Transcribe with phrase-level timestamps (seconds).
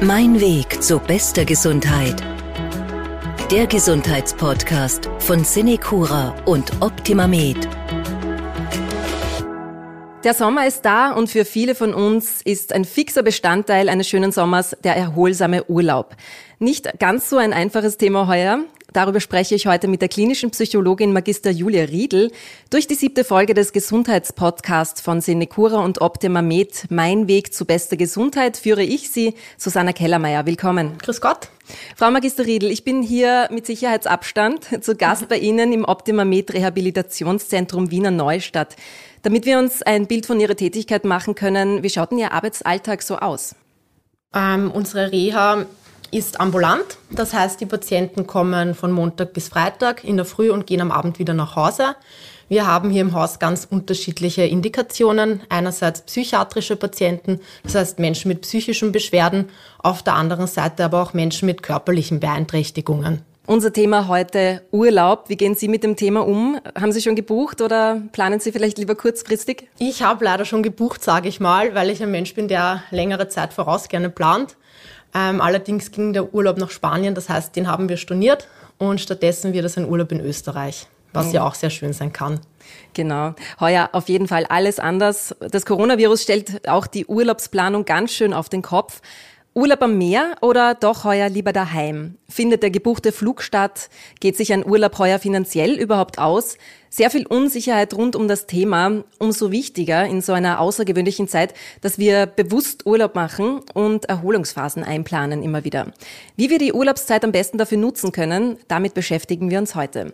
[0.00, 2.22] Mein Weg zu bester Gesundheit.
[3.50, 7.68] Der Gesundheitspodcast von Cinecura und OptimaMed.
[10.22, 14.30] Der Sommer ist da und für viele von uns ist ein fixer Bestandteil eines schönen
[14.30, 16.14] Sommers der erholsame Urlaub.
[16.60, 18.60] Nicht ganz so ein einfaches Thema heuer.
[18.94, 22.30] Darüber spreche ich heute mit der klinischen Psychologin Magister Julia Riedl
[22.70, 26.86] durch die siebte Folge des Gesundheitspodcasts von Senecura und Optima Med.
[26.88, 30.46] Mein Weg zu bester Gesundheit führe ich Sie, Susanna Kellermeier.
[30.46, 30.96] Willkommen.
[31.02, 31.50] Grüß Gott.
[31.96, 36.54] Frau Magister Riedl, ich bin hier mit Sicherheitsabstand zu Gast bei Ihnen im Optima Med
[36.54, 38.74] Rehabilitationszentrum Wiener Neustadt.
[39.20, 43.02] Damit wir uns ein Bild von Ihrer Tätigkeit machen können, wie schaut denn Ihr Arbeitsalltag
[43.02, 43.54] so aus?
[44.34, 45.66] Ähm, unsere Reha
[46.10, 46.98] ist ambulant.
[47.10, 50.90] Das heißt, die Patienten kommen von Montag bis Freitag in der Früh und gehen am
[50.90, 51.96] Abend wieder nach Hause.
[52.48, 55.42] Wir haben hier im Haus ganz unterschiedliche Indikationen.
[55.50, 61.12] Einerseits psychiatrische Patienten, das heißt Menschen mit psychischen Beschwerden, auf der anderen Seite aber auch
[61.12, 63.22] Menschen mit körperlichen Beeinträchtigungen.
[63.46, 65.28] Unser Thema heute Urlaub.
[65.28, 66.58] Wie gehen Sie mit dem Thema um?
[66.78, 69.68] Haben Sie schon gebucht oder planen Sie vielleicht lieber kurzfristig?
[69.78, 73.28] Ich habe leider schon gebucht, sage ich mal, weil ich ein Mensch bin, der längere
[73.28, 74.56] Zeit voraus gerne plant.
[75.14, 79.52] Ähm, allerdings ging der Urlaub nach Spanien, das heißt, den haben wir storniert und stattdessen
[79.52, 81.34] wird es ein Urlaub in Österreich, was mhm.
[81.34, 82.40] ja auch sehr schön sein kann.
[82.94, 83.34] Genau.
[83.60, 85.34] Heuer auf jeden Fall alles anders.
[85.40, 89.00] Das Coronavirus stellt auch die Urlaubsplanung ganz schön auf den Kopf.
[89.58, 92.16] Urlaub am Meer oder doch heuer lieber daheim?
[92.28, 93.90] Findet der gebuchte Flug statt?
[94.20, 96.58] Geht sich ein Urlaub heuer finanziell überhaupt aus?
[96.90, 99.02] Sehr viel Unsicherheit rund um das Thema.
[99.18, 105.42] Umso wichtiger in so einer außergewöhnlichen Zeit, dass wir bewusst Urlaub machen und Erholungsphasen einplanen
[105.42, 105.92] immer wieder.
[106.36, 110.12] Wie wir die Urlaubszeit am besten dafür nutzen können, damit beschäftigen wir uns heute.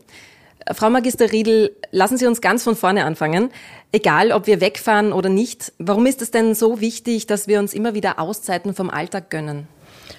[0.72, 3.50] Frau Magister Riedl, lassen Sie uns ganz von vorne anfangen.
[3.92, 7.74] Egal, ob wir wegfahren oder nicht, warum ist es denn so wichtig, dass wir uns
[7.74, 9.68] immer wieder Auszeiten vom Alltag gönnen?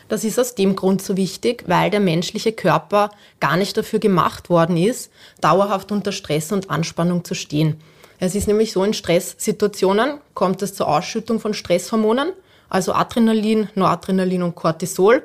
[0.08, 4.50] Das ist aus dem Grund so wichtig, weil der menschliche Körper gar nicht dafür gemacht
[4.52, 5.12] worden ist,
[5.42, 7.78] dauerhaft unter Stress und Anspannung zu stehen.
[8.20, 12.34] Es ist nämlich so, in Stresssituationen kommt es zur Ausschüttung von Stresshormonen,
[12.70, 15.24] also Adrenalin, Noradrenalin und Cortisol,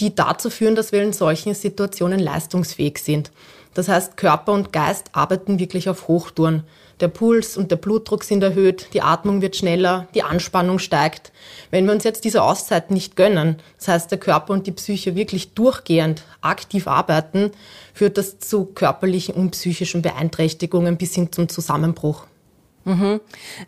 [0.00, 3.30] die dazu führen, dass wir in solchen Situationen leistungsfähig sind.
[3.78, 6.64] Das heißt, Körper und Geist arbeiten wirklich auf Hochtouren.
[6.98, 11.30] Der Puls und der Blutdruck sind erhöht, die Atmung wird schneller, die Anspannung steigt.
[11.70, 15.14] Wenn wir uns jetzt diese Auszeit nicht gönnen, das heißt, der Körper und die Psyche
[15.14, 17.52] wirklich durchgehend aktiv arbeiten,
[17.94, 22.26] führt das zu körperlichen und psychischen Beeinträchtigungen bis hin zum Zusammenbruch.
[22.84, 23.20] Mhm.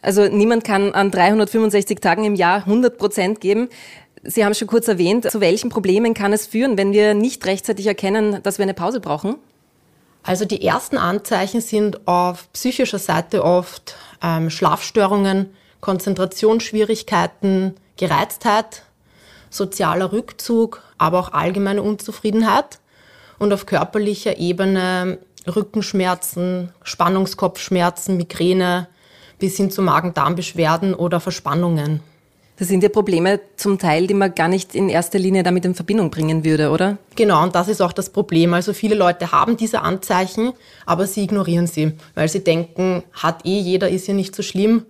[0.03, 3.69] Also niemand kann an 365 Tagen im Jahr 100 Prozent geben.
[4.25, 7.87] Sie haben schon kurz erwähnt, zu welchen Problemen kann es führen, wenn wir nicht rechtzeitig
[7.87, 9.37] erkennen, dass wir eine Pause brauchen?
[10.23, 18.83] Also die ersten Anzeichen sind auf psychischer Seite oft ähm, Schlafstörungen, Konzentrationsschwierigkeiten, Gereiztheit,
[19.49, 22.79] sozialer Rückzug, aber auch allgemeine Unzufriedenheit
[23.39, 28.89] und auf körperlicher Ebene Rückenschmerzen, Spannungskopfschmerzen, Migräne
[29.39, 32.01] bis hin zu Magen-Darm-Beschwerden oder Verspannungen.
[32.61, 35.75] Das sind ja Probleme zum Teil, die man gar nicht in erster Linie damit in
[35.75, 36.99] Verbindung bringen würde, oder?
[37.17, 38.53] Genau, und das ist auch das Problem.
[38.53, 40.53] Also viele Leute haben diese Anzeichen,
[40.85, 44.85] aber sie ignorieren sie, weil sie denken, hat eh jeder, ist ja nicht so schlimm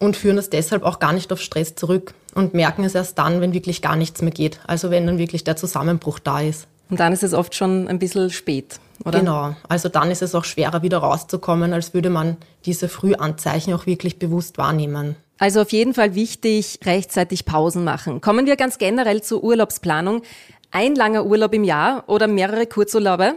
[0.00, 3.40] und führen das deshalb auch gar nicht auf Stress zurück und merken es erst dann,
[3.40, 4.60] wenn wirklich gar nichts mehr geht.
[4.66, 6.66] Also wenn dann wirklich der Zusammenbruch da ist.
[6.90, 9.20] Und dann ist es oft schon ein bisschen spät, oder?
[9.20, 9.56] Genau.
[9.66, 12.36] Also dann ist es auch schwerer wieder rauszukommen, als würde man
[12.66, 15.16] diese Frühanzeichen auch wirklich bewusst wahrnehmen.
[15.38, 18.20] Also auf jeden Fall wichtig, rechtzeitig Pausen machen.
[18.20, 20.22] Kommen wir ganz generell zur Urlaubsplanung.
[20.70, 23.34] Ein langer Urlaub im Jahr oder mehrere Kurzurlaube?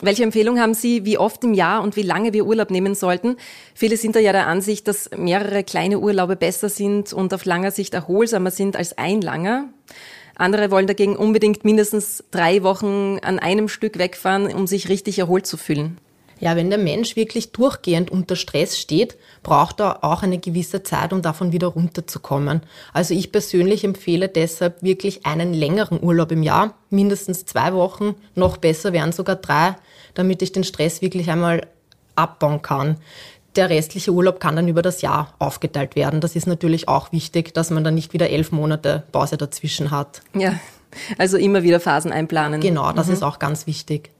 [0.00, 3.36] Welche Empfehlung haben Sie, wie oft im Jahr und wie lange wir Urlaub nehmen sollten?
[3.74, 7.72] Viele sind da ja der Ansicht, dass mehrere kleine Urlaube besser sind und auf langer
[7.72, 9.64] Sicht erholsamer sind als ein langer.
[10.36, 15.46] Andere wollen dagegen unbedingt mindestens drei Wochen an einem Stück wegfahren, um sich richtig erholt
[15.46, 15.98] zu fühlen.
[16.40, 21.12] Ja, wenn der Mensch wirklich durchgehend unter Stress steht, braucht er auch eine gewisse Zeit,
[21.12, 22.62] um davon wieder runterzukommen.
[22.92, 28.56] Also ich persönlich empfehle deshalb wirklich einen längeren Urlaub im Jahr, mindestens zwei Wochen, noch
[28.56, 29.76] besser wären sogar drei,
[30.14, 31.66] damit ich den Stress wirklich einmal
[32.14, 32.96] abbauen kann.
[33.56, 36.20] Der restliche Urlaub kann dann über das Jahr aufgeteilt werden.
[36.20, 40.20] Das ist natürlich auch wichtig, dass man dann nicht wieder elf Monate Pause dazwischen hat.
[40.34, 40.54] Ja,
[41.16, 42.60] also immer wieder Phasen einplanen.
[42.60, 43.14] Genau, das mhm.
[43.14, 44.10] ist auch ganz wichtig.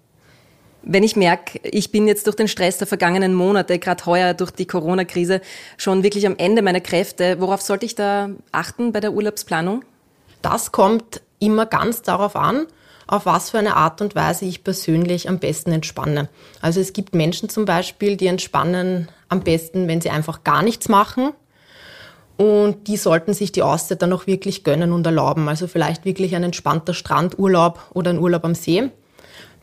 [0.83, 4.51] Wenn ich merke, ich bin jetzt durch den Stress der vergangenen Monate, gerade heuer durch
[4.51, 5.41] die Corona-Krise,
[5.77, 9.85] schon wirklich am Ende meiner Kräfte, worauf sollte ich da achten bei der Urlaubsplanung?
[10.41, 12.67] Das kommt immer ganz darauf an,
[13.07, 16.29] auf was für eine Art und Weise ich persönlich am besten entspanne.
[16.61, 20.89] Also es gibt Menschen zum Beispiel, die entspannen am besten, wenn sie einfach gar nichts
[20.89, 21.33] machen.
[22.37, 25.49] Und die sollten sich die Auszeit dann auch wirklich gönnen und erlauben.
[25.49, 28.91] Also vielleicht wirklich ein entspannter Strandurlaub oder ein Urlaub am See.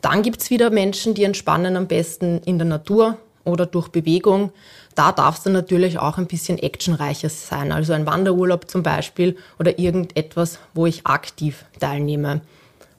[0.00, 4.52] Dann gibt's wieder Menschen, die entspannen am besten in der Natur oder durch Bewegung.
[4.94, 7.72] Da darf es dann natürlich auch ein bisschen actionreicher sein.
[7.72, 12.40] Also ein Wanderurlaub zum Beispiel oder irgendetwas, wo ich aktiv teilnehme.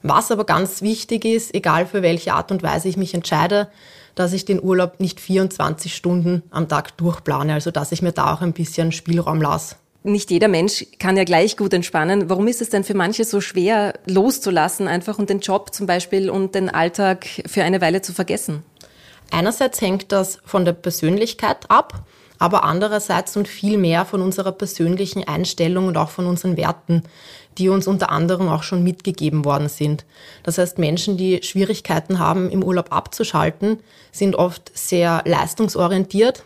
[0.02, 3.68] Was aber ganz wichtig ist, egal für welche Art und Weise ich mich entscheide,
[4.14, 8.32] dass ich den Urlaub nicht 24 Stunden am Tag durchplane, also dass ich mir da
[8.32, 9.76] auch ein bisschen Spielraum lasse.
[10.04, 12.30] Nicht jeder Mensch kann ja gleich gut entspannen.
[12.30, 16.30] Warum ist es denn für manche so schwer, loszulassen einfach und den Job zum Beispiel
[16.30, 18.62] und den Alltag für eine Weile zu vergessen?
[19.30, 22.04] Einerseits hängt das von der Persönlichkeit ab,
[22.38, 27.02] aber andererseits und viel mehr von unserer persönlichen Einstellung und auch von unseren Werten,
[27.58, 30.04] die uns unter anderem auch schon mitgegeben worden sind.
[30.44, 33.80] Das heißt, Menschen, die Schwierigkeiten haben, im Urlaub abzuschalten,
[34.12, 36.44] sind oft sehr leistungsorientiert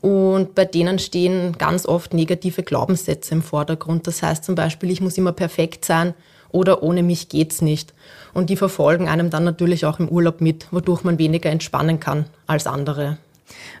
[0.00, 4.06] und bei denen stehen ganz oft negative Glaubenssätze im Vordergrund.
[4.06, 6.14] Das heißt zum Beispiel, ich muss immer perfekt sein
[6.50, 7.92] oder ohne mich geht's nicht.
[8.32, 12.26] Und die verfolgen einem dann natürlich auch im Urlaub mit, wodurch man weniger entspannen kann
[12.46, 13.18] als andere.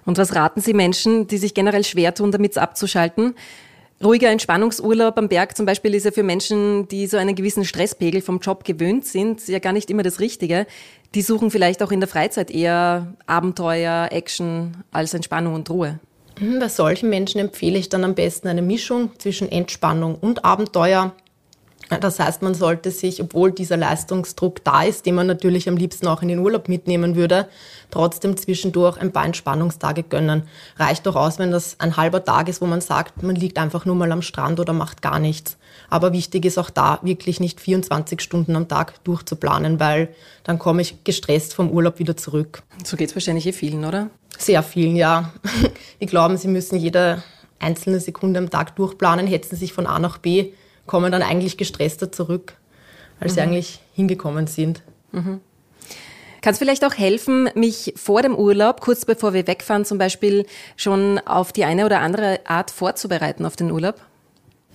[0.04, 3.34] Und was raten Sie Menschen, die sich generell schwer tun, damit abzuschalten?
[4.02, 8.22] Ruhiger Entspannungsurlaub am Berg zum Beispiel ist ja für Menschen, die so einen gewissen Stresspegel
[8.22, 10.66] vom Job gewöhnt sind, ja gar nicht immer das Richtige.
[11.14, 15.98] Die suchen vielleicht auch in der Freizeit eher Abenteuer, Action als Entspannung und Ruhe.
[16.40, 21.12] Mhm, bei solchen Menschen empfehle ich dann am besten eine Mischung zwischen Entspannung und Abenteuer.
[22.00, 26.06] Das heißt, man sollte sich, obwohl dieser Leistungsdruck da ist, den man natürlich am liebsten
[26.06, 27.48] auch in den Urlaub mitnehmen würde,
[27.90, 30.44] trotzdem zwischendurch ein paar Entspannungstage gönnen.
[30.76, 33.86] Reicht doch aus, wenn das ein halber Tag ist, wo man sagt, man liegt einfach
[33.86, 35.56] nur mal am Strand oder macht gar nichts.
[35.90, 40.14] Aber wichtig ist auch da, wirklich nicht 24 Stunden am Tag durchzuplanen, weil
[40.44, 42.62] dann komme ich gestresst vom Urlaub wieder zurück.
[42.84, 44.08] So geht es wahrscheinlich eh vielen, oder?
[44.38, 45.32] Sehr vielen, ja.
[46.00, 47.22] Die glauben, sie müssen jede
[47.58, 50.52] einzelne Sekunde am Tag durchplanen, hetzen sich von A nach B
[50.90, 52.54] kommen dann eigentlich gestresster zurück,
[53.20, 53.34] als mhm.
[53.34, 54.82] sie eigentlich hingekommen sind.
[55.12, 55.40] Mhm.
[56.42, 60.46] Kann es vielleicht auch helfen, mich vor dem Urlaub, kurz bevor wir wegfahren zum Beispiel,
[60.76, 64.00] schon auf die eine oder andere Art vorzubereiten auf den Urlaub?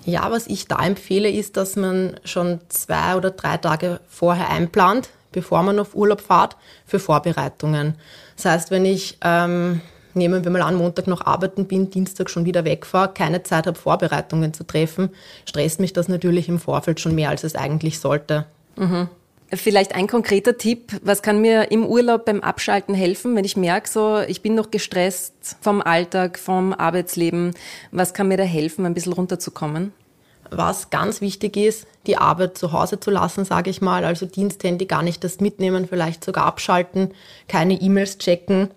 [0.05, 5.09] Ja, was ich da empfehle, ist, dass man schon zwei oder drei Tage vorher einplant,
[5.31, 6.55] bevor man auf Urlaub fährt,
[6.85, 7.95] für Vorbereitungen.
[8.35, 9.81] Das heißt, wenn ich ähm,
[10.15, 13.77] nehmen wir mal an, Montag noch arbeiten bin, Dienstag schon wieder wegfahre, keine Zeit habe,
[13.77, 15.09] Vorbereitungen zu treffen,
[15.45, 18.45] stresst mich das natürlich im Vorfeld schon mehr, als es eigentlich sollte.
[18.77, 19.09] Mhm.
[19.53, 23.87] Vielleicht ein konkreter Tipp, was kann mir im Urlaub beim Abschalten helfen, wenn ich merke,
[23.87, 27.51] so, ich bin noch gestresst vom Alltag, vom Arbeitsleben,
[27.91, 29.93] was kann mir da helfen, ein bisschen runterzukommen?
[30.49, 34.85] Was ganz wichtig ist, die Arbeit zu Hause zu lassen, sage ich mal, also Diensthandy
[34.85, 37.11] gar nicht das mitnehmen, vielleicht sogar abschalten,
[37.47, 38.69] keine E-Mails checken,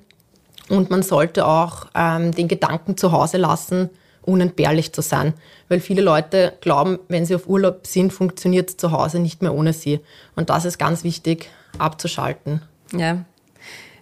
[0.68, 3.90] und man sollte auch ähm, den Gedanken zu Hause lassen,
[4.28, 5.34] unentbehrlich zu sein.
[5.68, 9.54] Weil viele Leute glauben, wenn sie auf Urlaub sind, funktioniert es zu Hause nicht mehr
[9.54, 10.00] ohne sie.
[10.36, 12.62] Und das ist ganz wichtig, abzuschalten.
[12.92, 13.24] Ja.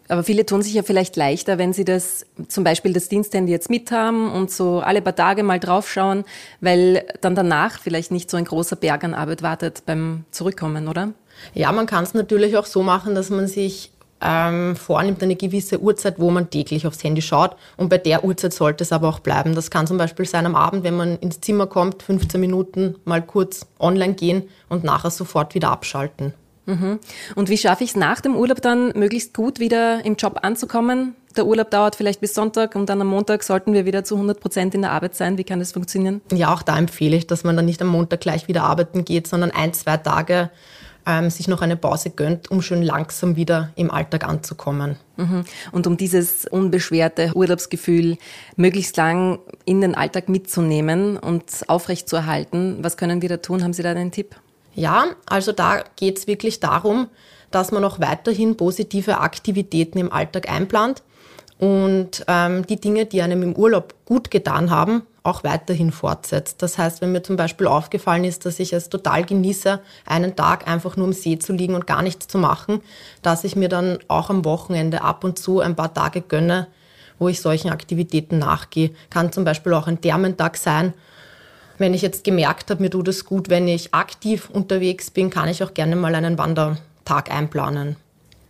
[0.08, 3.70] Aber viele tun sich ja vielleicht leichter, wenn sie das, zum Beispiel das Diensthandy jetzt
[3.70, 6.24] mit haben und so alle paar Tage mal draufschauen,
[6.60, 11.12] weil dann danach vielleicht nicht so ein großer Berg an Arbeit wartet beim Zurückkommen, oder?
[11.54, 13.90] Ja, man kann es natürlich auch so machen, dass man sich
[14.26, 17.56] ähm, vornimmt eine gewisse Uhrzeit, wo man täglich aufs Handy schaut.
[17.76, 19.54] Und bei der Uhrzeit sollte es aber auch bleiben.
[19.54, 23.22] Das kann zum Beispiel sein am Abend, wenn man ins Zimmer kommt, 15 Minuten mal
[23.22, 26.34] kurz online gehen und nachher sofort wieder abschalten.
[26.66, 26.98] Mhm.
[27.36, 31.14] Und wie schaffe ich es nach dem Urlaub dann möglichst gut wieder im Job anzukommen?
[31.36, 34.40] Der Urlaub dauert vielleicht bis Sonntag und dann am Montag sollten wir wieder zu 100
[34.40, 35.38] Prozent in der Arbeit sein.
[35.38, 36.22] Wie kann das funktionieren?
[36.32, 39.26] Ja, auch da empfehle ich, dass man dann nicht am Montag gleich wieder arbeiten geht,
[39.28, 40.50] sondern ein, zwei Tage
[41.06, 44.96] ähm, sich noch eine Pause gönnt, um schön langsam wieder im Alltag anzukommen.
[45.16, 45.44] Mhm.
[45.72, 48.18] Und um dieses unbeschwerte Urlaubsgefühl
[48.56, 53.62] möglichst lang in den Alltag mitzunehmen und aufrechtzuerhalten, was können wir da tun?
[53.62, 54.34] Haben Sie da einen Tipp?
[54.74, 57.08] Ja, also da geht es wirklich darum,
[57.50, 61.02] dass man auch weiterhin positive Aktivitäten im Alltag einplant
[61.58, 66.62] und ähm, die Dinge, die einem im Urlaub gut getan haben, auch weiterhin fortsetzt.
[66.62, 70.68] Das heißt, wenn mir zum Beispiel aufgefallen ist, dass ich es total genieße, einen Tag
[70.68, 72.80] einfach nur am See zu liegen und gar nichts zu machen,
[73.22, 76.68] dass ich mir dann auch am Wochenende ab und zu ein paar Tage gönne,
[77.18, 78.90] wo ich solchen Aktivitäten nachgehe.
[79.10, 80.94] Kann zum Beispiel auch ein Thermentag sein.
[81.78, 85.48] Wenn ich jetzt gemerkt habe, mir tut es gut, wenn ich aktiv unterwegs bin, kann
[85.48, 87.96] ich auch gerne mal einen Wandertag einplanen.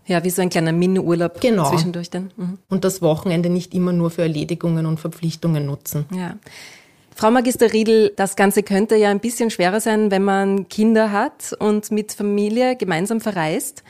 [0.07, 1.69] Ja, wie so ein kleiner Mini-Urlaub genau.
[1.71, 2.31] zwischendurch dann.
[2.37, 2.59] Mhm.
[2.69, 6.07] Und das Wochenende nicht immer nur für Erledigungen und Verpflichtungen nutzen.
[6.15, 6.37] Ja.
[7.15, 11.55] Frau Magister Riedel, das Ganze könnte ja ein bisschen schwerer sein, wenn man Kinder hat
[11.59, 13.83] und mit Familie gemeinsam verreist.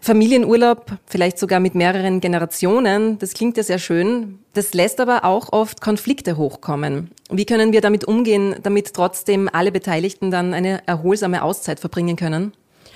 [0.00, 4.38] Familienurlaub, vielleicht sogar mit mehreren Generationen, das klingt ja sehr schön.
[4.52, 7.10] Das lässt aber auch oft Konflikte hochkommen.
[7.30, 12.52] Wie können wir damit umgehen, damit trotzdem alle Beteiligten dann eine erholsame Auszeit verbringen können?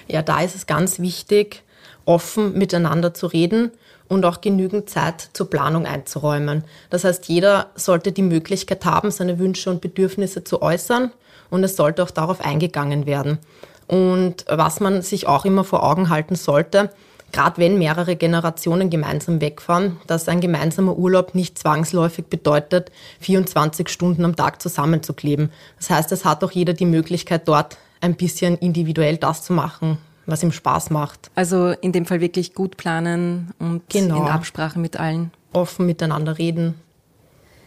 [0.09, 1.62] Ja, da ist es ganz wichtig,
[2.11, 3.71] offen miteinander zu reden
[4.09, 6.64] und auch genügend Zeit zur Planung einzuräumen.
[6.90, 11.12] Das heißt, jeder sollte die Möglichkeit haben, seine Wünsche und Bedürfnisse zu äußern
[11.50, 13.38] und es sollte auch darauf eingegangen werden.
[13.87, 16.90] Und was man sich auch immer vor Augen halten sollte,
[17.31, 22.90] gerade wenn mehrere Generationen gemeinsam wegfahren, dass ein gemeinsamer Urlaub nicht zwangsläufig bedeutet,
[23.21, 25.50] 24 Stunden am Tag zusammenzukleben.
[25.79, 29.99] Das heißt, es hat auch jeder die Möglichkeit, dort ein bisschen individuell das zu machen,
[30.27, 31.31] was ihm Spaß macht.
[31.35, 34.23] Also in dem Fall wirklich gut planen und genau.
[34.23, 35.33] in Absprache mit allen.
[35.53, 36.75] Offen miteinander reden.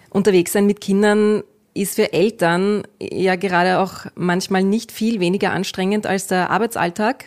[0.10, 1.44] Unterwegs sein mit Kindern
[1.74, 7.26] ist für Eltern ja gerade auch manchmal nicht viel weniger anstrengend als der Arbeitsalltag.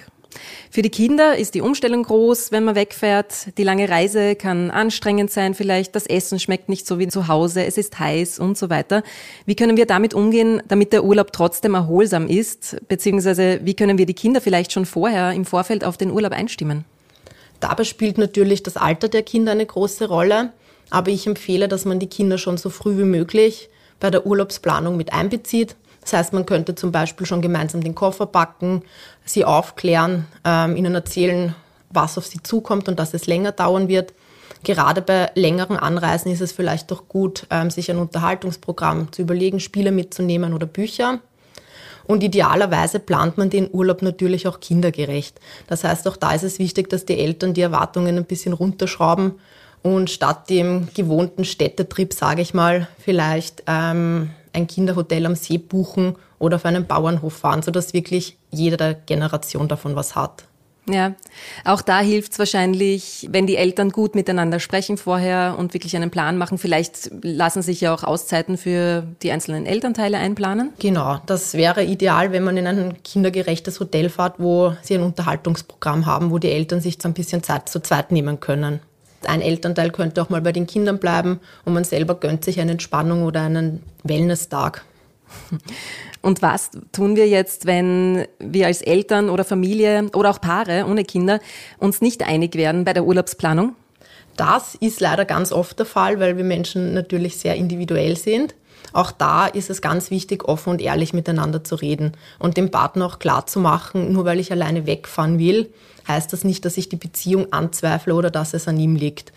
[0.71, 3.57] Für die Kinder ist die Umstellung groß, wenn man wegfährt.
[3.59, 5.95] Die lange Reise kann anstrengend sein vielleicht.
[5.95, 7.65] Das Essen schmeckt nicht so wie zu Hause.
[7.65, 9.03] Es ist heiß und so weiter.
[9.45, 12.77] Wie können wir damit umgehen, damit der Urlaub trotzdem erholsam ist?
[12.89, 16.85] Beziehungsweise wie können wir die Kinder vielleicht schon vorher im Vorfeld auf den Urlaub einstimmen?
[17.61, 20.53] Dabei spielt natürlich das Alter der Kinder eine große Rolle.
[20.91, 24.97] Aber ich empfehle, dass man die Kinder schon so früh wie möglich bei der Urlaubsplanung
[24.97, 25.75] mit einbezieht.
[26.07, 28.83] Das heißt, man könnte zum Beispiel schon gemeinsam den Koffer packen,
[29.25, 31.57] sie aufklären, ähm, ihnen erzählen,
[31.91, 34.15] was auf sie zukommt und dass es länger dauern wird.
[34.63, 39.59] Gerade bei längeren Anreisen ist es vielleicht doch gut, ähm, sich ein Unterhaltungsprogramm zu überlegen,
[39.59, 41.19] Spiele mitzunehmen oder Bücher.
[42.05, 45.41] Und idealerweise plant man den Urlaub natürlich auch kindergerecht.
[45.67, 49.41] Das heißt, auch da ist es wichtig, dass die Eltern die Erwartungen ein bisschen runterschrauben
[49.83, 56.17] und statt dem gewohnten Städtetrip, sage ich mal, vielleicht ähm, ein Kinderhotel am See buchen
[56.39, 60.45] oder auf einen Bauernhof fahren, sodass wirklich jede Generation davon was hat.
[60.89, 61.15] Ja,
[61.65, 66.11] auch da hilft es wahrscheinlich, wenn die Eltern gut miteinander sprechen vorher und wirklich einen
[66.11, 66.59] Plan machen.
[66.59, 70.73] Vielleicht lassen sich ja auch Auszeiten für die einzelnen Elternteile einplanen.
[70.79, 76.07] Genau, das wäre ideal, wenn man in ein kindergerechtes Hotel fährt, wo sie ein Unterhaltungsprogramm
[76.07, 78.79] haben, wo die Eltern sich so ein bisschen Zeit zu zweit nehmen können.
[79.29, 82.73] Ein Elternteil könnte auch mal bei den Kindern bleiben und man selber gönnt sich eine
[82.73, 84.85] Entspannung oder einen Wellness-Tag.
[86.23, 91.05] Und was tun wir jetzt, wenn wir als Eltern oder Familie oder auch Paare ohne
[91.05, 91.41] Kinder
[91.79, 93.75] uns nicht einig werden bei der Urlaubsplanung?
[94.37, 98.55] Das ist leider ganz oft der Fall, weil wir Menschen natürlich sehr individuell sind.
[98.93, 103.07] Auch da ist es ganz wichtig, offen und ehrlich miteinander zu reden und dem Partner
[103.07, 105.73] auch klar zu machen, nur weil ich alleine wegfahren will,
[106.09, 109.33] heißt das nicht, dass ich die Beziehung anzweifle oder dass es an ihm liegt.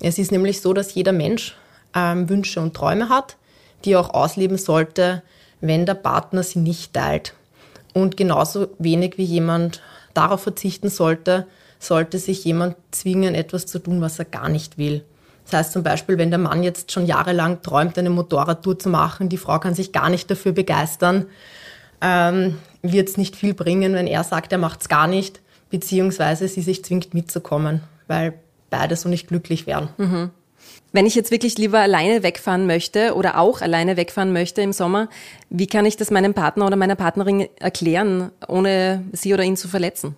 [0.00, 1.56] Es ist nämlich so, dass jeder Mensch
[1.94, 3.36] ähm, Wünsche und Träume hat,
[3.84, 5.22] die er auch ausleben sollte,
[5.60, 7.34] wenn der Partner sie nicht teilt.
[7.94, 9.82] Und genauso wenig wie jemand
[10.14, 11.46] darauf verzichten sollte,
[11.78, 15.04] sollte sich jemand zwingen, etwas zu tun, was er gar nicht will.
[15.44, 19.28] Das heißt zum Beispiel, wenn der Mann jetzt schon jahrelang träumt, eine Motorradtour zu machen,
[19.28, 21.26] die Frau kann sich gar nicht dafür begeistern,
[22.00, 26.48] ähm, wird es nicht viel bringen, wenn er sagt, er macht es gar nicht, beziehungsweise
[26.48, 28.34] sie sich zwingt mitzukommen, weil
[28.70, 29.88] beide so nicht glücklich wären.
[29.96, 30.30] Mhm.
[30.92, 35.08] Wenn ich jetzt wirklich lieber alleine wegfahren möchte oder auch alleine wegfahren möchte im Sommer,
[35.48, 39.68] wie kann ich das meinem Partner oder meiner Partnerin erklären, ohne sie oder ihn zu
[39.68, 40.16] verletzen?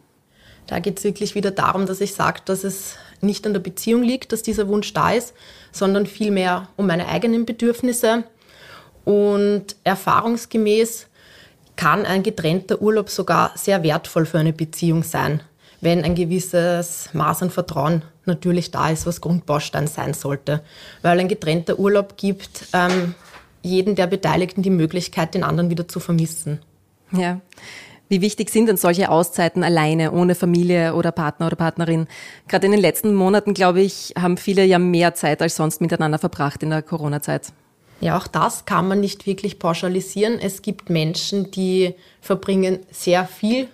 [0.66, 4.02] Da geht es wirklich wieder darum, dass ich sage, dass es nicht an der Beziehung
[4.02, 5.34] liegt, dass dieser Wunsch da ist,
[5.72, 8.24] sondern vielmehr um meine eigenen Bedürfnisse.
[9.04, 11.06] Und erfahrungsgemäß
[11.76, 15.40] kann ein getrennter Urlaub sogar sehr wertvoll für eine Beziehung sein,
[15.80, 20.62] wenn ein gewisses Maß an Vertrauen natürlich da ist, was Grundbaustein sein sollte.
[21.02, 23.14] Weil ein getrennter Urlaub gibt ähm,
[23.62, 26.60] jeden der Beteiligten die Möglichkeit, den anderen wieder zu vermissen.
[27.12, 27.40] Ja.
[28.14, 32.06] Wie wichtig sind denn solche Auszeiten alleine, ohne Familie oder Partner oder Partnerin?
[32.46, 36.20] Gerade in den letzten Monaten, glaube ich, haben viele ja mehr Zeit als sonst miteinander
[36.20, 37.52] verbracht in der Corona-Zeit.
[38.00, 40.38] Ja, auch das kann man nicht wirklich pauschalisieren.
[40.38, 43.66] Es gibt Menschen, die verbringen sehr viel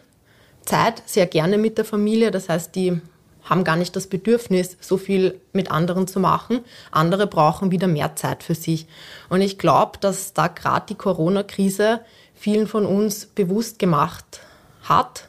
[0.65, 2.31] Zeit, sehr gerne mit der Familie.
[2.31, 2.99] Das heißt, die
[3.45, 6.61] haben gar nicht das Bedürfnis, so viel mit anderen zu machen.
[6.93, 8.87] Andere brauchen wieder mehr Zeit für sich.
[9.29, 12.01] Und ich glaube, dass da gerade die Corona-Krise
[12.41, 14.41] vielen von uns bewusst gemacht
[14.83, 15.29] hat,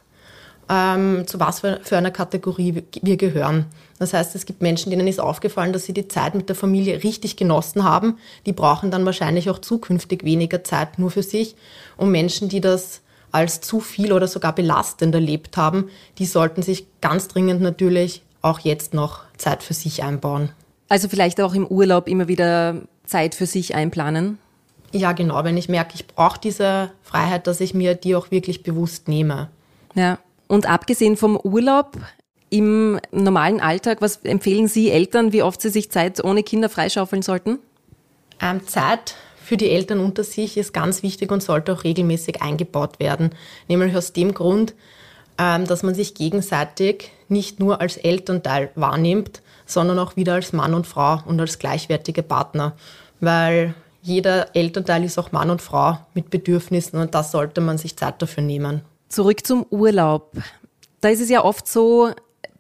[0.70, 3.66] ähm, zu was für, für einer Kategorie wir gehören.
[4.00, 7.04] Das heißt, es gibt Menschen, denen ist aufgefallen, dass sie die Zeit mit der Familie
[7.04, 8.18] richtig genossen haben.
[8.46, 11.58] Die brauchen dann wahrscheinlich auch zukünftig weniger Zeit nur für sich.
[11.98, 13.02] Und Menschen, die das
[13.34, 18.60] als zu viel oder sogar belastend erlebt haben, die sollten sich ganz dringend natürlich auch
[18.60, 20.50] jetzt noch Zeit für sich einbauen.
[20.88, 24.40] Also vielleicht auch im Urlaub immer wieder Zeit für sich einplanen?
[24.92, 28.64] Ja, genau, wenn ich merke, ich brauche diese Freiheit, dass ich mir die auch wirklich
[28.64, 29.50] bewusst nehme.
[29.96, 31.98] Ja, und abgesehen vom Urlaub,
[32.52, 34.02] im normalen Alltag?
[34.02, 37.58] Was empfehlen Sie Eltern, wie oft sie sich Zeit ohne Kinder freischaufeln sollten?
[38.40, 43.00] Ähm, Zeit für die Eltern unter sich ist ganz wichtig und sollte auch regelmäßig eingebaut
[43.00, 43.32] werden.
[43.68, 44.76] Nämlich aus dem Grund,
[45.38, 50.74] ähm, dass man sich gegenseitig nicht nur als Elternteil wahrnimmt, sondern auch wieder als Mann
[50.74, 52.76] und Frau und als gleichwertige Partner.
[53.22, 57.96] Weil jeder Elternteil ist auch Mann und Frau mit Bedürfnissen und da sollte man sich
[57.96, 58.82] Zeit dafür nehmen.
[59.10, 60.32] Zurück zum Urlaub.
[61.02, 62.12] Da ist es ja oft so,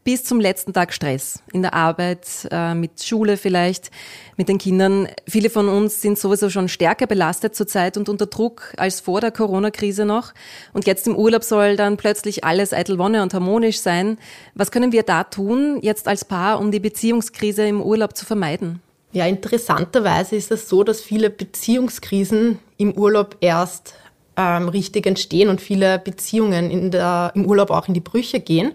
[0.03, 3.91] bis zum letzten Tag Stress in der Arbeit, äh, mit Schule vielleicht,
[4.35, 5.07] mit den Kindern.
[5.27, 9.31] Viele von uns sind sowieso schon stärker belastet zurzeit und unter Druck als vor der
[9.31, 10.33] Corona-Krise noch.
[10.73, 14.17] Und jetzt im Urlaub soll dann plötzlich alles eitel Wonne und harmonisch sein.
[14.55, 18.81] Was können wir da tun, jetzt als Paar, um die Beziehungskrise im Urlaub zu vermeiden?
[19.13, 23.95] Ja, interessanterweise ist es so, dass viele Beziehungskrisen im Urlaub erst
[24.37, 28.71] ähm, richtig entstehen und viele Beziehungen der, im Urlaub auch in die Brüche gehen.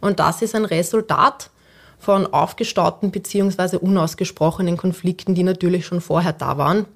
[0.00, 1.50] Und das ist ein Resultat
[1.98, 3.76] von aufgestauten bzw.
[3.76, 6.86] unausgesprochenen Konflikten, die natürlich schon vorher da waren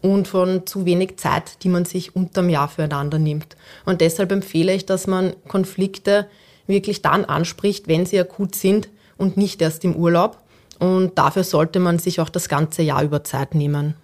[0.00, 3.56] und von zu wenig Zeit, die man sich unterm Jahr füreinander nimmt.
[3.84, 6.26] Und deshalb empfehle ich, dass man Konflikte
[6.68, 10.38] wirklich dann anspricht, wenn sie akut sind und nicht erst im Urlaub.
[10.78, 13.94] Und dafür sollte man sich auch das ganze Jahr über Zeit nehmen.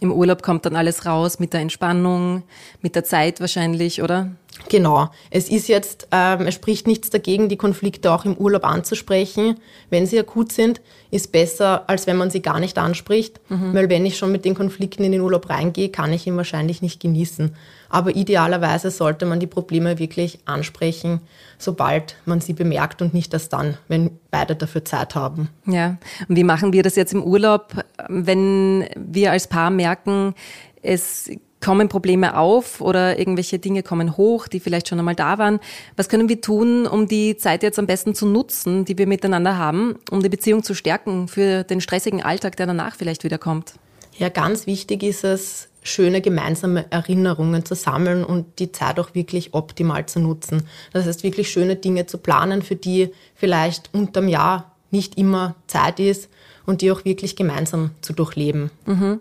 [0.00, 2.42] Im Urlaub kommt dann alles raus mit der Entspannung,
[2.80, 4.32] mit der Zeit wahrscheinlich, oder?
[4.68, 5.10] Genau.
[5.30, 9.56] Es ist jetzt, ähm, es spricht nichts dagegen, die Konflikte auch im Urlaub anzusprechen.
[9.90, 10.80] Wenn sie akut sind,
[11.10, 13.40] ist besser, als wenn man sie gar nicht anspricht.
[13.48, 13.74] Mhm.
[13.74, 16.82] Weil wenn ich schon mit den Konflikten in den Urlaub reingehe, kann ich ihn wahrscheinlich
[16.82, 17.54] nicht genießen.
[17.88, 21.20] Aber idealerweise sollte man die Probleme wirklich ansprechen,
[21.58, 25.50] sobald man sie bemerkt und nicht erst dann, wenn beide dafür Zeit haben.
[25.66, 25.96] Ja.
[26.28, 27.74] Und wie machen wir das jetzt im Urlaub,
[28.08, 30.34] wenn wir als Paar merken,
[30.82, 31.30] es
[31.62, 35.60] kommen Probleme auf oder irgendwelche Dinge kommen hoch, die vielleicht schon einmal da waren.
[35.96, 39.56] Was können wir tun, um die Zeit jetzt am besten zu nutzen, die wir miteinander
[39.56, 43.74] haben, um die Beziehung zu stärken für den stressigen Alltag, der danach vielleicht wieder kommt?
[44.18, 49.54] Ja, ganz wichtig ist es, schöne gemeinsame Erinnerungen zu sammeln und die Zeit auch wirklich
[49.54, 50.68] optimal zu nutzen.
[50.92, 55.98] Das heißt, wirklich schöne Dinge zu planen, für die vielleicht unterm Jahr nicht immer Zeit
[55.98, 56.28] ist
[56.66, 58.70] und die auch wirklich gemeinsam zu durchleben.
[58.86, 59.20] Mhm.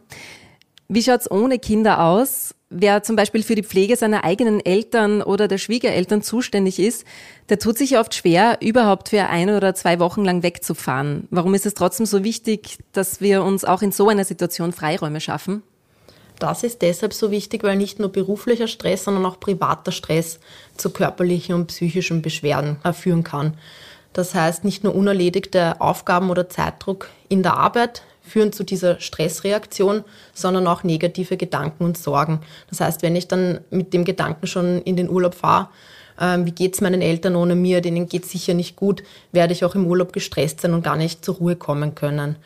[0.94, 2.54] Wie schaut's ohne Kinder aus?
[2.70, 7.06] Wer zum Beispiel für die Pflege seiner eigenen Eltern oder der Schwiegereltern zuständig ist,
[7.48, 11.30] der tut sich oft schwer, überhaupt für ein oder zwei Wochen lang wegzufahren.
[11.32, 15.22] Warum ist es trotzdem so wichtig, dass wir uns auch in so einer Situation Freiräume
[15.22, 15.64] schaffen?
[16.40, 20.42] Das ist deshalb so wichtig, weil nicht nur beruflicher Stress, sondern auch privater Stress
[20.76, 23.54] zu körperlichen und psychischen Beschwerden führen kann.
[24.12, 30.04] Das heißt, nicht nur unerledigte Aufgaben oder Zeitdruck in der Arbeit führen zu dieser Stressreaktion,
[30.34, 32.40] sondern auch negative Gedanken und Sorgen.
[32.70, 35.70] Das heißt, wenn ich dann mit dem Gedanken schon in den Urlaub fahre,
[36.20, 39.54] ähm, wie geht es meinen Eltern ohne mir, denen geht es sicher nicht gut, werde
[39.54, 42.38] ich auch im Urlaub gestresst sein und gar nicht zur Ruhe kommen können.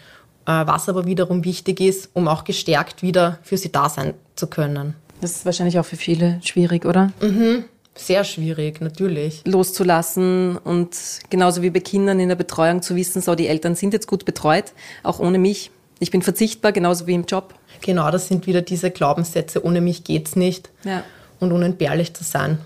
[0.46, 4.48] Äh, was aber wiederum wichtig ist, um auch gestärkt wieder für sie da sein zu
[4.48, 4.96] können.
[5.22, 7.12] Das ist wahrscheinlich auch für viele schwierig, oder?
[7.22, 7.66] Mhm.
[7.98, 9.42] Sehr schwierig, natürlich.
[9.46, 10.98] Loszulassen und
[11.30, 14.26] genauso wie bei Kindern in der Betreuung zu wissen, so die Eltern sind jetzt gut
[14.26, 15.72] betreut, auch ohne mich.
[16.00, 17.54] Ich bin verzichtbar, genauso wie im Job.
[17.82, 20.70] Genau, das sind wieder diese Glaubenssätze, ohne mich geht's nicht.
[20.84, 21.04] Ja.
[21.40, 22.60] Und unentbehrlich zu sein.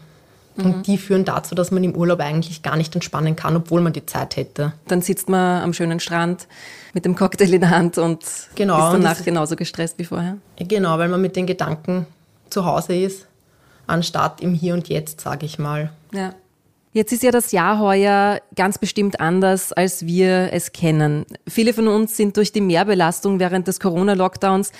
[0.55, 0.65] Mhm.
[0.65, 3.93] Und die führen dazu, dass man im Urlaub eigentlich gar nicht entspannen kann, obwohl man
[3.93, 4.73] die Zeit hätte.
[4.87, 6.47] Dann sitzt man am schönen Strand
[6.93, 8.23] mit dem Cocktail in der Hand und
[8.55, 10.37] genau, ist danach genauso gestresst wie vorher.
[10.57, 12.05] Genau, weil man mit den Gedanken
[12.49, 13.25] zu Hause ist
[13.89, 15.91] anstatt im Hier und Jetzt, sage ich mal.
[16.13, 16.33] Ja.
[16.91, 21.25] Jetzt ist ja das Jahr heuer ganz bestimmt anders, als wir es kennen.
[21.47, 24.71] Viele von uns sind durch die Mehrbelastung während des Corona-Lockdowns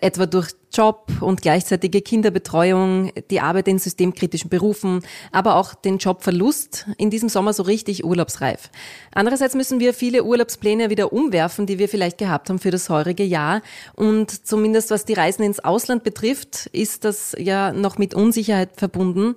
[0.00, 6.86] etwa durch Job und gleichzeitige Kinderbetreuung, die Arbeit in systemkritischen Berufen, aber auch den Jobverlust
[6.96, 8.70] in diesem Sommer so richtig urlaubsreif.
[9.14, 13.22] Andererseits müssen wir viele Urlaubspläne wieder umwerfen, die wir vielleicht gehabt haben für das heurige
[13.22, 13.62] Jahr.
[13.94, 19.36] Und zumindest was die Reisen ins Ausland betrifft, ist das ja noch mit Unsicherheit verbunden.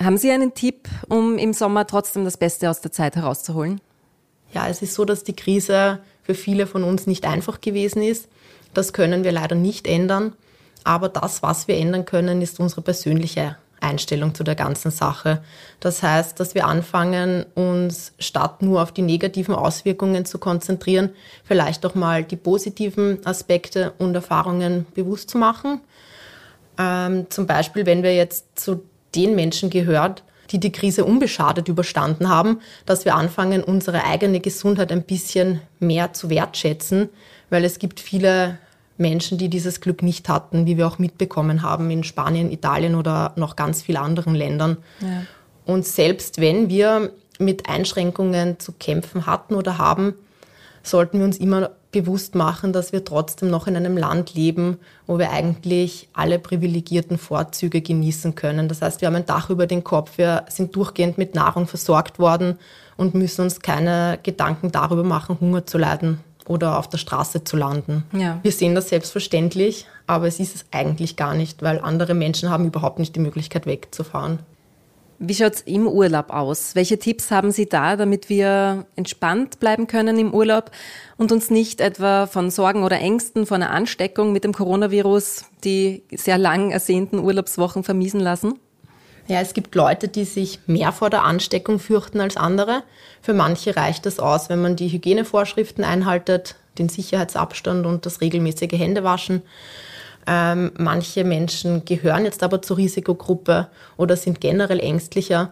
[0.00, 3.80] Haben Sie einen Tipp, um im Sommer trotzdem das Beste aus der Zeit herauszuholen?
[4.52, 8.28] Ja, es ist so, dass die Krise für viele von uns nicht einfach gewesen ist.
[8.72, 10.32] Das können wir leider nicht ändern.
[10.82, 15.42] Aber das, was wir ändern können, ist unsere persönliche Einstellung zu der ganzen Sache.
[15.80, 21.10] Das heißt, dass wir anfangen, uns statt nur auf die negativen Auswirkungen zu konzentrieren,
[21.44, 25.80] vielleicht auch mal die positiven Aspekte und Erfahrungen bewusst zu machen.
[26.78, 28.82] Ähm, zum Beispiel, wenn wir jetzt zu
[29.14, 34.92] den Menschen gehört, die die Krise unbeschadet überstanden haben, dass wir anfangen, unsere eigene Gesundheit
[34.92, 37.08] ein bisschen mehr zu wertschätzen,
[37.50, 38.58] weil es gibt viele
[38.96, 43.32] Menschen, die dieses Glück nicht hatten, wie wir auch mitbekommen haben in Spanien, Italien oder
[43.36, 44.76] noch ganz vielen anderen Ländern.
[45.00, 45.22] Ja.
[45.64, 50.14] Und selbst wenn wir mit Einschränkungen zu kämpfen hatten oder haben,
[50.82, 55.18] sollten wir uns immer bewusst machen, dass wir trotzdem noch in einem Land leben, wo
[55.18, 58.68] wir eigentlich alle privilegierten Vorzüge genießen können.
[58.68, 62.18] Das heißt, wir haben ein Dach über den Kopf, wir sind durchgehend mit Nahrung versorgt
[62.18, 62.58] worden
[62.96, 67.56] und müssen uns keine Gedanken darüber machen, Hunger zu leiden oder auf der Straße zu
[67.56, 68.04] landen.
[68.12, 68.40] Ja.
[68.42, 72.66] Wir sehen das selbstverständlich, aber es ist es eigentlich gar nicht, weil andere Menschen haben
[72.66, 74.40] überhaupt nicht die Möglichkeit wegzufahren.
[75.18, 76.74] Wie schaut es im Urlaub aus?
[76.74, 80.70] Welche Tipps haben Sie da, damit wir entspannt bleiben können im Urlaub
[81.16, 86.02] und uns nicht etwa von Sorgen oder Ängsten vor einer Ansteckung mit dem Coronavirus die
[86.10, 88.58] sehr lang ersehnten Urlaubswochen vermiesen lassen?
[89.26, 92.82] Ja, es gibt Leute, die sich mehr vor der Ansteckung fürchten als andere.
[93.22, 98.72] Für manche reicht es aus, wenn man die Hygienevorschriften einhaltet, den Sicherheitsabstand und das regelmäßige
[98.72, 99.42] Händewaschen.
[100.26, 105.50] Ähm, manche Menschen gehören jetzt aber zur Risikogruppe oder sind generell ängstlicher.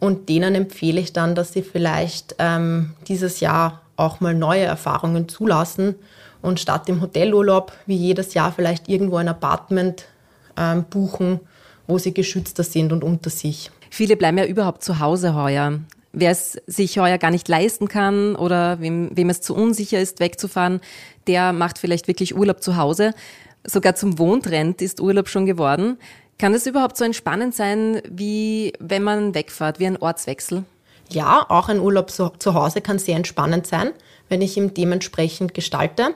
[0.00, 5.28] Und denen empfehle ich dann, dass sie vielleicht ähm, dieses Jahr auch mal neue Erfahrungen
[5.28, 5.94] zulassen
[6.42, 10.06] und statt im Hotelurlaub wie jedes Jahr vielleicht irgendwo ein Apartment
[10.56, 11.40] ähm, buchen,
[11.86, 13.70] wo sie geschützter sind und unter sich.
[13.90, 15.80] Viele bleiben ja überhaupt zu Hause heuer.
[16.12, 20.20] Wer es sich heuer gar nicht leisten kann oder wem, wem es zu unsicher ist,
[20.20, 20.80] wegzufahren,
[21.26, 23.14] der macht vielleicht wirklich Urlaub zu Hause
[23.66, 25.98] sogar zum Wohntrend ist Urlaub schon geworden.
[26.38, 30.64] Kann es überhaupt so entspannend sein, wie wenn man wegfährt, wie ein Ortswechsel?
[31.08, 33.90] Ja, auch ein Urlaub zu, zu Hause kann sehr entspannend sein,
[34.28, 36.14] wenn ich ihn dementsprechend gestalte.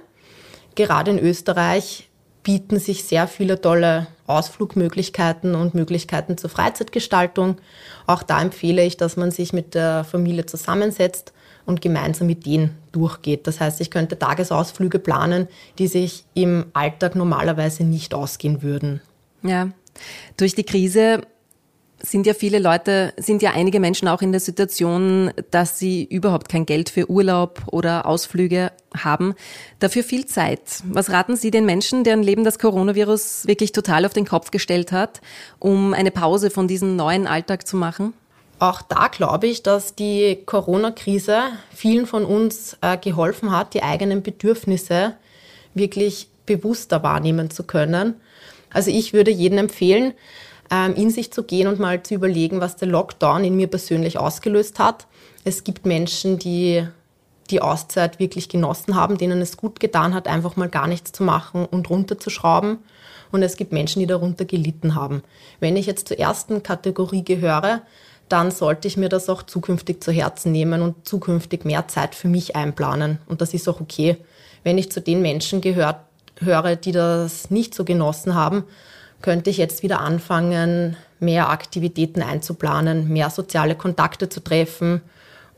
[0.74, 2.08] Gerade in Österreich
[2.42, 7.60] bieten sich sehr viele tolle Ausflugmöglichkeiten und Möglichkeiten zur Freizeitgestaltung.
[8.06, 11.32] Auch da empfehle ich, dass man sich mit der Familie zusammensetzt
[11.68, 13.46] und gemeinsam Ideen durchgeht.
[13.46, 19.02] Das heißt, ich könnte Tagesausflüge planen, die sich im Alltag normalerweise nicht ausgehen würden.
[19.42, 19.68] Ja,
[20.38, 21.20] durch die Krise
[22.00, 26.48] sind ja viele Leute, sind ja einige Menschen auch in der Situation, dass sie überhaupt
[26.48, 29.34] kein Geld für Urlaub oder Ausflüge haben.
[29.78, 30.82] Dafür viel Zeit.
[30.84, 34.90] Was raten Sie den Menschen, deren Leben das Coronavirus wirklich total auf den Kopf gestellt
[34.90, 35.20] hat,
[35.58, 38.14] um eine Pause von diesem neuen Alltag zu machen?
[38.58, 44.22] Auch da glaube ich, dass die Corona-Krise vielen von uns äh, geholfen hat, die eigenen
[44.22, 45.14] Bedürfnisse
[45.74, 48.14] wirklich bewusster wahrnehmen zu können.
[48.70, 50.12] Also ich würde jedem empfehlen,
[50.70, 54.18] ähm, in sich zu gehen und mal zu überlegen, was der Lockdown in mir persönlich
[54.18, 55.06] ausgelöst hat.
[55.44, 56.86] Es gibt Menschen, die
[57.50, 61.22] die Auszeit wirklich genossen haben, denen es gut getan hat, einfach mal gar nichts zu
[61.22, 62.78] machen und runterzuschrauben.
[63.30, 65.22] Und es gibt Menschen, die darunter gelitten haben.
[65.60, 67.82] Wenn ich jetzt zur ersten Kategorie gehöre,
[68.28, 72.28] dann sollte ich mir das auch zukünftig zu Herzen nehmen und zukünftig mehr Zeit für
[72.28, 73.18] mich einplanen.
[73.26, 74.16] Und das ist auch okay.
[74.64, 75.96] Wenn ich zu den Menschen gehört,
[76.40, 78.64] höre, die das nicht so genossen haben,
[79.22, 85.00] könnte ich jetzt wieder anfangen, mehr Aktivitäten einzuplanen, mehr soziale Kontakte zu treffen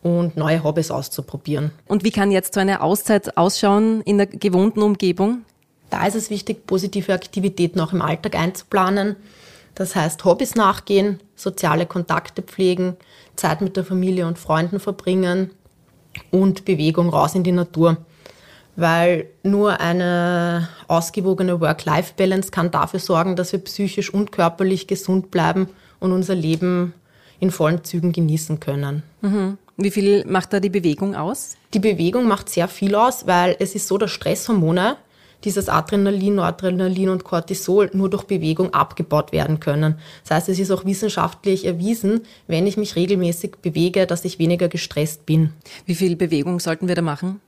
[0.03, 1.73] und neue Hobbys auszuprobieren.
[1.87, 5.45] Und wie kann jetzt so eine Auszeit ausschauen in der gewohnten Umgebung?
[5.91, 9.17] Da ist es wichtig, positive Aktivitäten auch im Alltag einzuplanen.
[9.75, 12.97] Das heißt, Hobbys nachgehen, soziale Kontakte pflegen,
[13.37, 15.51] Zeit mit der Familie und Freunden verbringen
[16.31, 17.99] und Bewegung raus in die Natur.
[18.77, 25.69] Weil nur eine ausgewogene Work-Life-Balance kann dafür sorgen, dass wir psychisch und körperlich gesund bleiben
[25.99, 26.95] und unser Leben
[27.41, 29.03] in vollen Zügen genießen können.
[29.23, 29.59] Mhm.
[29.77, 31.57] Wie viel macht da die Bewegung aus?
[31.73, 34.97] Die Bewegung macht sehr viel aus, weil es ist so, dass Stresshormone
[35.45, 39.97] dieses Adrenalin, Noradrenalin und Cortisol nur durch Bewegung abgebaut werden können.
[40.23, 44.69] Das heißt, es ist auch wissenschaftlich erwiesen, wenn ich mich regelmäßig bewege, dass ich weniger
[44.69, 45.53] gestresst bin.
[45.87, 47.41] Wie viel Bewegung sollten wir da machen?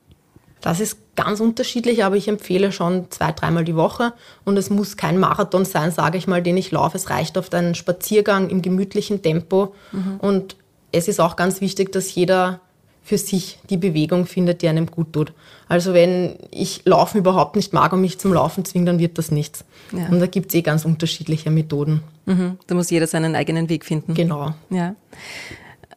[0.62, 4.12] Das ist ganz unterschiedlich, aber ich empfehle schon zwei, dreimal die Woche.
[4.44, 6.96] Und es muss kein Marathon sein, sage ich mal, den ich laufe.
[6.96, 9.74] Es reicht oft ein Spaziergang im gemütlichen Tempo.
[9.90, 10.18] Mhm.
[10.20, 10.56] Und
[10.92, 12.60] es ist auch ganz wichtig, dass jeder
[13.02, 15.32] für sich die Bewegung findet, die einem gut tut.
[15.68, 19.30] Also wenn ich Laufen überhaupt nicht mag und mich zum Laufen zwinge, dann wird das
[19.30, 19.64] nichts.
[19.92, 20.06] Ja.
[20.08, 22.02] Und da gibt es eh ganz unterschiedliche Methoden.
[22.26, 22.58] Mhm.
[22.66, 24.14] Da muss jeder seinen eigenen Weg finden.
[24.14, 24.54] Genau.
[24.70, 24.94] Ja.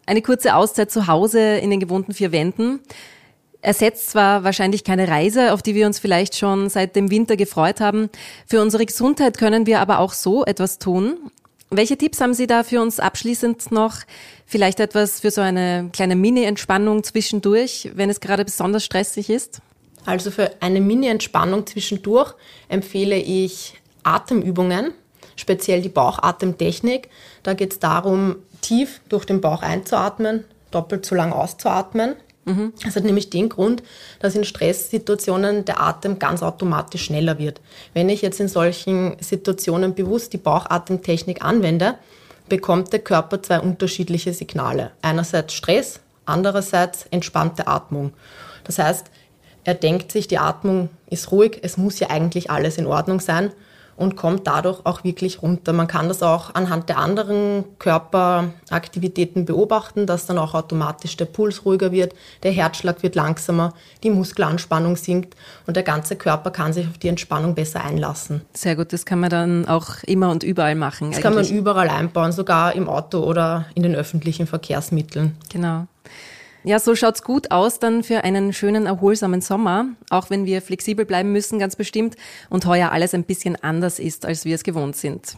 [0.06, 2.80] Eine kurze Auszeit zu Hause in den gewohnten vier Wänden
[3.62, 7.82] ersetzt zwar wahrscheinlich keine Reise, auf die wir uns vielleicht schon seit dem Winter gefreut
[7.82, 8.10] haben.
[8.46, 11.18] Für unsere Gesundheit können wir aber auch so etwas tun.
[11.72, 13.98] Welche Tipps haben Sie da für uns abschließend noch?
[14.46, 19.62] Vielleicht etwas für so eine kleine Mini-Entspannung zwischendurch, wenn es gerade besonders stressig ist?
[20.06, 22.36] Also für eine Mini-Entspannung zwischendurch
[22.70, 24.94] empfehle ich Atemübungen,
[25.36, 27.10] speziell die Bauchatemtechnik.
[27.42, 32.16] Da geht es darum, tief durch den Bauch einzuatmen, doppelt so lang auszuatmen.
[32.46, 32.74] Mhm.
[32.84, 33.84] Das hat nämlich den Grund,
[34.20, 37.60] dass in Stresssituationen der Atem ganz automatisch schneller wird.
[37.94, 41.96] Wenn ich jetzt in solchen Situationen bewusst die Bauchatemtechnik anwende,
[42.48, 44.92] bekommt der Körper zwei unterschiedliche Signale.
[45.02, 48.14] Einerseits Stress andererseits entspannte Atmung.
[48.64, 49.08] Das heißt,
[49.64, 53.52] er denkt sich, die Atmung ist ruhig, es muss ja eigentlich alles in Ordnung sein
[53.98, 55.74] und kommt dadurch auch wirklich runter.
[55.74, 61.66] Man kann das auch anhand der anderen Körperaktivitäten beobachten, dass dann auch automatisch der Puls
[61.66, 66.88] ruhiger wird, der Herzschlag wird langsamer, die Muskelanspannung sinkt und der ganze Körper kann sich
[66.88, 68.42] auf die Entspannung besser einlassen.
[68.54, 71.12] Sehr gut, das kann man dann auch immer und überall machen.
[71.12, 71.24] Das eigentlich.
[71.24, 75.38] kann man überall einbauen, sogar im Auto oder in den öffentlichen Verkehrsmitteln.
[75.52, 75.88] Genau.
[76.68, 81.06] Ja, so schaut's gut aus dann für einen schönen, erholsamen Sommer, auch wenn wir flexibel
[81.06, 82.16] bleiben müssen, ganz bestimmt,
[82.50, 85.38] und heuer alles ein bisschen anders ist, als wir es gewohnt sind.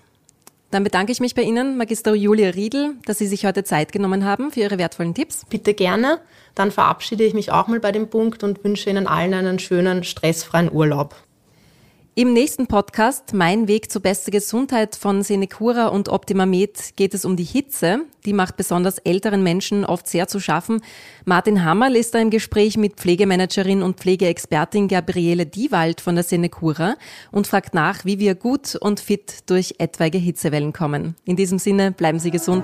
[0.71, 4.23] Dann bedanke ich mich bei Ihnen, Magister Julia Riedel, dass Sie sich heute Zeit genommen
[4.23, 5.45] haben für Ihre wertvollen Tipps.
[5.49, 6.19] Bitte gerne.
[6.55, 10.05] Dann verabschiede ich mich auch mal bei dem Punkt und wünsche Ihnen allen einen schönen,
[10.05, 11.15] stressfreien Urlaub.
[12.17, 17.25] Im nächsten Podcast Mein Weg zur beste Gesundheit von Senecura und Optima Med geht es
[17.25, 17.99] um die Hitze.
[18.25, 20.81] Die macht besonders älteren Menschen oft sehr zu schaffen.
[21.25, 26.95] Martin Hammerl ist da im Gespräch mit Pflegemanagerin und Pflegeexpertin Gabriele Diewald von der Senecura
[27.31, 31.15] und fragt nach, wie wir gut und fit durch etwaige Hitzewellen kommen.
[31.23, 32.63] In diesem Sinne, bleiben Sie gesund.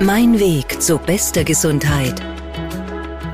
[0.00, 2.33] Mein Weg zur bester Gesundheit